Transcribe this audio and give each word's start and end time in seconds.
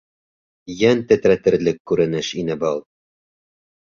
Йән 0.75 1.01
тетрәтерлек 1.11 1.77
күренеш 1.91 2.31
ине 2.43 2.57
был. 2.63 2.83